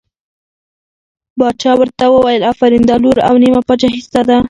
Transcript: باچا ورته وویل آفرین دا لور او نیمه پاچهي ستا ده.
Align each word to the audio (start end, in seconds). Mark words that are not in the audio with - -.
باچا 1.39 1.71
ورته 1.79 2.03
وویل 2.13 2.41
آفرین 2.51 2.83
دا 2.89 2.95
لور 3.03 3.17
او 3.27 3.35
نیمه 3.43 3.61
پاچهي 3.67 3.99
ستا 4.07 4.21
ده. 4.27 4.37